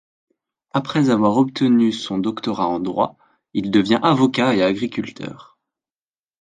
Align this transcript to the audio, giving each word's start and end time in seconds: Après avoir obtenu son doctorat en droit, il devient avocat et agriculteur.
Après 0.71 1.11
avoir 1.11 1.37
obtenu 1.37 1.91
son 1.91 2.17
doctorat 2.17 2.65
en 2.67 2.79
droit, 2.79 3.19
il 3.53 3.69
devient 3.69 3.99
avocat 4.01 4.55
et 4.55 4.63
agriculteur. 4.63 5.59